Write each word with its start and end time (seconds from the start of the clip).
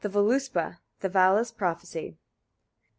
VÖLUSPÂ. 0.03 0.77
THE 1.01 1.09
VALA'S 1.09 1.51
PROPHECY. 1.51 2.17